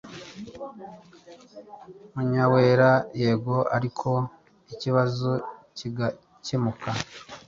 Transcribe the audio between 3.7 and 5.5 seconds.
ariko ikibazo